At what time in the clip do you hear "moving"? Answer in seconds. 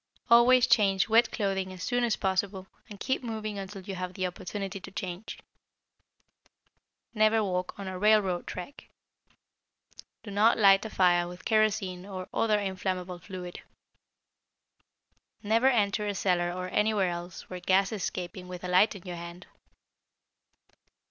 3.21-3.59